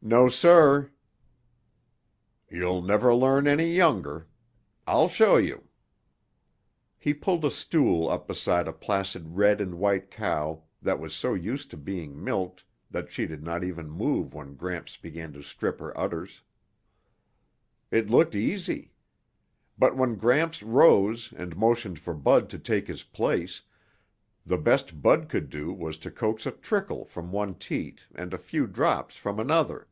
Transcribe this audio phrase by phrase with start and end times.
[0.00, 0.90] "No, sir."
[2.48, 4.28] "You'll never learn any younger.
[4.86, 5.64] I'll show you."
[6.96, 11.34] He pulled a stool up beside a placid red and white cow that was so
[11.34, 15.78] used to being milked that she did not even move when Gramps began to strip
[15.80, 16.42] her udders.
[17.90, 18.92] It looked easy.
[19.76, 23.62] But when Gramps rose and motioned for Bud to take his place,
[24.46, 28.38] the best Bud could do was to coax a trickle from one teat and a
[28.38, 29.86] few drops from another.